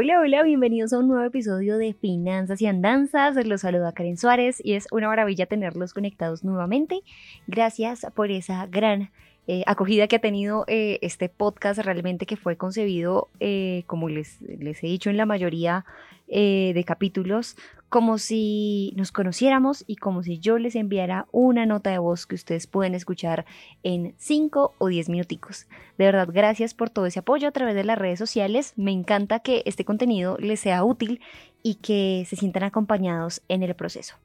[0.00, 3.34] Hola, hola, bienvenidos a un nuevo episodio de Finanzas y Andanzas.
[3.44, 7.00] Los saluda Karen Suárez y es una maravilla tenerlos conectados nuevamente.
[7.48, 9.10] Gracias por esa gran
[9.48, 14.40] eh, acogida que ha tenido eh, este podcast, realmente que fue concebido, eh, como les,
[14.40, 15.84] les, he dicho en la mayoría
[16.28, 17.56] de capítulos,
[17.88, 22.34] como si nos conociéramos y como si yo les enviara una nota de voz que
[22.34, 23.46] ustedes pueden escuchar
[23.82, 25.66] en 5 o 10 minuticos.
[25.96, 28.74] De verdad, gracias por todo ese apoyo a través de las redes sociales.
[28.76, 31.20] Me encanta que este contenido les sea útil
[31.62, 34.16] y que se sientan acompañados en el proceso.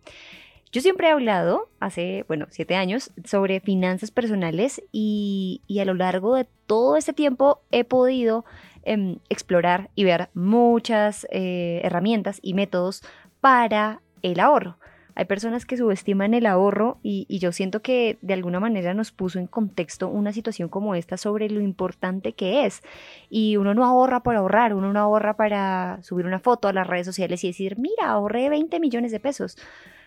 [0.73, 6.35] Yo siempre he hablado, hace, bueno, siete años, sobre finanzas personales y, a lo largo
[6.35, 8.43] de todo este tiempo he podido
[8.81, 13.03] em, explorar y ver muchas eh, herramientas y métodos
[13.43, 14.77] para el ahorro.
[15.15, 19.37] Hay personas que subestiman el ahorro y, yo siento que de alguna manera nos puso
[19.37, 22.81] en contexto una situación como esta sobre lo importante que es.
[23.29, 26.87] Y uno no ahorra por ahorrar, uno no ahorra para subir una foto a las
[26.87, 29.57] redes sociales y decir, mira, ahorré 20 millones de pesos.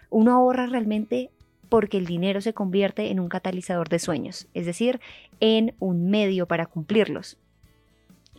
[0.09, 1.29] Uno ahorra realmente
[1.69, 4.98] porque el dinero se convierte en un catalizador de sueños, es decir,
[5.41, 7.37] en un medio para cumplirlos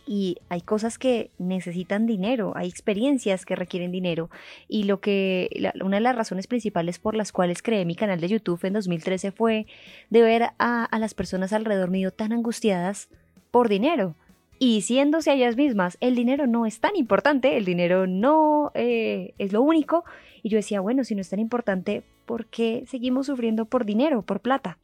[0.08, 4.30] y hay cosas que necesitan dinero, hay experiencias que requieren dinero
[4.66, 8.28] y lo que una de las razones principales por las cuales creé mi canal de
[8.28, 9.66] YouTube en 2013 fue
[10.08, 13.10] de ver a, las personas alrededor mío tan angustiadas
[13.50, 14.14] por dinero
[14.58, 19.34] y diciéndose a ellas mismas, el dinero no es tan importante, el dinero no eh,
[19.38, 20.04] es lo único.
[20.42, 24.22] Y yo decía, bueno, si no es tan importante, ¿por qué seguimos sufriendo por dinero,
[24.22, 24.78] por plata?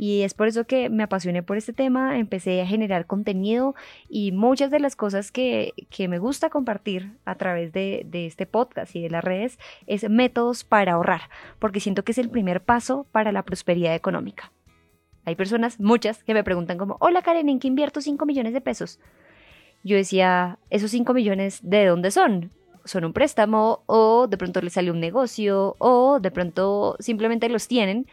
[0.00, 3.74] Y es por eso que me apasioné por este tema, empecé a generar contenido
[4.08, 5.74] y muchas de las cosas que,
[6.08, 9.58] me gusta compartir a través de, de, este podcast y de las redes
[9.88, 11.22] es métodos para ahorrar,
[11.58, 14.52] porque siento que es el primer paso para la prosperidad económica.
[15.24, 18.60] Hay personas, muchas, que me preguntan como, hola Karen, ¿en qué invierto 5 millones de
[18.60, 19.00] pesos?
[19.82, 22.52] Yo decía, ¿esos 5 millones de dónde son?
[22.84, 27.68] son un préstamo o de pronto les sale un negocio o de pronto simplemente los
[27.68, 28.06] tienen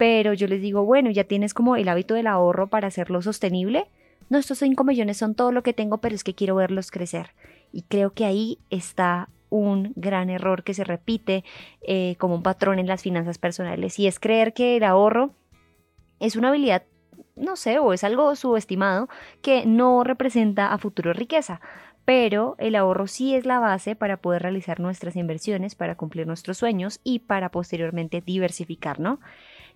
[0.00, 3.86] pero yo les digo, bueno, ya tienes como el hábito del ahorro para hacerlo sostenible.
[4.30, 7.34] No, estos 5 millones son todo lo que tengo, pero es que quiero verlos crecer.
[7.70, 11.44] Y creo que ahí está un gran error que se repite
[11.82, 15.34] eh, como un patrón en las finanzas personales y es creer que el ahorro
[16.18, 16.84] es una habilidad
[17.36, 19.08] no sé, o es algo subestimado
[19.42, 21.60] que no representa a futuro riqueza.
[22.06, 26.56] Pero el ahorro sí es la base para poder realizar nuestras inversiones, para cumplir nuestros
[26.56, 29.20] sueños y para posteriormente diversificar, ¿no?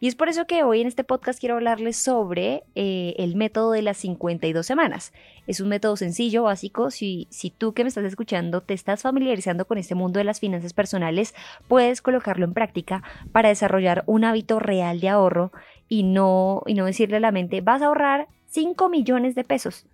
[0.00, 3.72] Y es por eso que hoy en este podcast quiero hablarles sobre eh, el método
[3.72, 5.12] de las 52 semanas.
[5.46, 6.90] Es un método sencillo, básico.
[6.90, 10.40] Si, si tú que me estás escuchando te estás familiarizando con este mundo de las
[10.40, 11.34] finanzas personales,
[11.68, 15.52] puedes colocarlo en práctica para desarrollar un hábito real de ahorro
[15.88, 19.86] y no, y no decirle a la mente, vas a ahorrar 5 millones de pesos.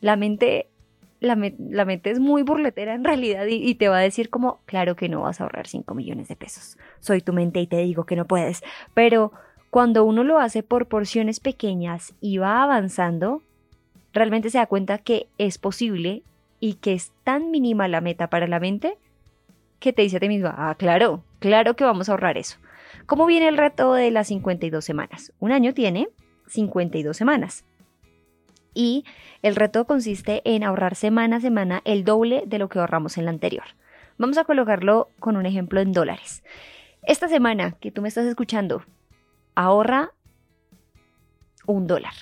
[0.00, 0.68] La mente
[1.24, 4.96] la, mente es muy burletera en realidad y, y, te va a decir como, claro
[4.96, 6.78] que no vas a ahorrar 5 millones de pesos.
[7.00, 8.62] Soy tu mente y te digo que no puedes.
[8.94, 9.32] Pero
[9.70, 13.42] cuando uno lo hace por porciones pequeñas y va avanzando,
[14.12, 16.22] realmente se da cuenta que es posible
[16.60, 18.96] y que es tan mínima la meta para la mente
[19.80, 22.56] que te dice a ti mismo, ah, claro, claro que vamos a ahorrar eso.
[23.06, 25.32] ¿Cómo viene el reto de las 52 semanas?
[25.40, 26.08] Un año tiene
[26.46, 27.64] 52 semanas.
[28.74, 29.04] Y
[29.42, 33.24] el reto consiste en ahorrar semana a semana el doble de lo que ahorramos en
[33.24, 33.64] la anterior.
[34.18, 36.42] Vamos a colocarlo con un ejemplo en dólares.
[37.02, 38.82] Esta semana que tú me estás escuchando,
[39.54, 40.12] ahorra
[41.66, 42.14] un dólar.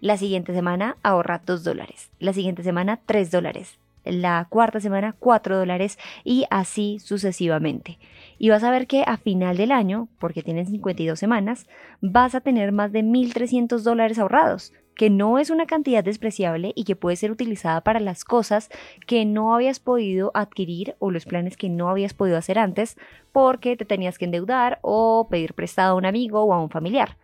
[0.00, 2.10] La siguiente semana ahorra dos dólares.
[2.18, 3.78] La siguiente semana tres dólares.
[4.04, 7.98] La cuarta semana cuatro dólares y así sucesivamente.
[8.38, 11.66] Y vas a ver que a final del año, porque tienes 52 semanas,
[12.00, 16.84] vas a tener más de 1.300 dólares ahorrados que no es una cantidad despreciable y
[16.84, 18.70] que puede ser utilizada para las cosas
[19.06, 22.96] que no habías podido adquirir o los planes que no habías podido hacer antes
[23.30, 27.16] porque te tenías que endeudar o pedir prestado a un amigo o a un familiar.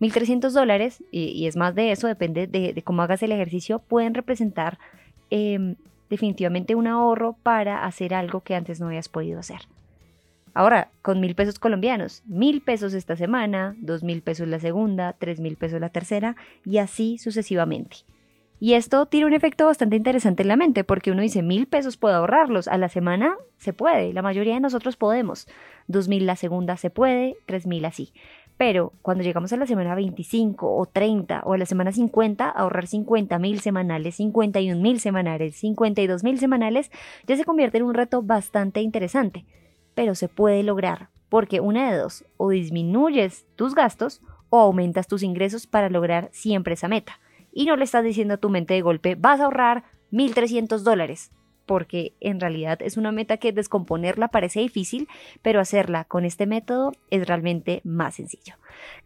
[0.00, 4.78] 1.300 dólares, y, es más de eso, depende de, cómo hagas el ejercicio, pueden representar
[5.30, 5.74] em,
[6.08, 9.62] definitivamente un ahorro para hacer algo que antes no habías podido hacer.
[10.58, 15.38] Ahora, con mil pesos colombianos, mil pesos esta semana, dos mil pesos la segunda, tres
[15.38, 16.34] mil pesos la tercera
[16.64, 17.98] y así sucesivamente.
[18.58, 21.96] Y esto tiene un efecto bastante interesante en la mente, porque uno dice mil pesos
[21.96, 25.46] puedo ahorrarlos, a la semana se puede, la mayoría de nosotros podemos,
[25.86, 28.12] dos mil la segunda se puede, tres mil así.
[28.56, 32.88] Pero cuando llegamos a la semana 25 o 30 o a la semana 50, ahorrar
[32.88, 36.90] 50 mil semanales, 51 mil semanales, 52 mil semanales,
[37.28, 39.44] ya se convierte en un reto bastante interesante.
[39.98, 45.24] Pero se puede lograr, porque una de dos, o disminuyes tus gastos o aumentas tus
[45.24, 47.18] ingresos para lograr siempre esa meta.
[47.52, 51.32] Y no le estás diciendo a tu mente de golpe, vas a ahorrar 1.300 dólares
[51.68, 55.06] porque en realidad es una meta que descomponerla parece difícil,
[55.42, 58.54] pero hacerla con este método es realmente más sencillo.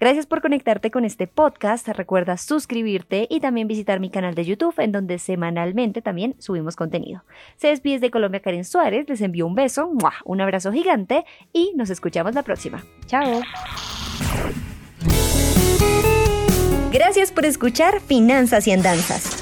[0.00, 1.88] Gracias por conectarte con este podcast.
[1.88, 7.24] Recuerda suscribirte y también visitar mi canal de YouTube en donde semanalmente también subimos contenido.
[7.56, 9.92] Se despide de Colombia Karen Suárez, les envío un beso,
[10.24, 12.82] un abrazo gigante y nos escuchamos la próxima.
[13.06, 13.42] Chao.
[16.92, 19.41] Gracias por escuchar Finanzas y Andanzas.